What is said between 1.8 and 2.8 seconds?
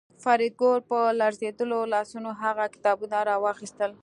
لاسونو هغه